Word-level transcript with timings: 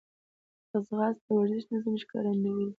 ځغاسته 0.85 1.27
د 1.27 1.35
ورزشي 1.37 1.67
نظم 1.73 1.95
ښکارندوی 2.03 2.63
ده 2.67 2.69